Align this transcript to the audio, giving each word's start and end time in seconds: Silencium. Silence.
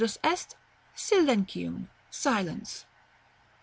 Silencium. 0.95 1.87
Silence. 2.09 2.87